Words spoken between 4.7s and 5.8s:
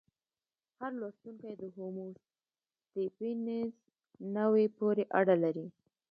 پورې اړه لري.